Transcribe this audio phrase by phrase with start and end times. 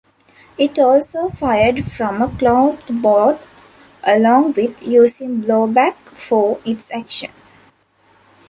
[0.57, 3.39] It also fired from a closed bolt
[4.03, 7.29] along with using blowback for its action.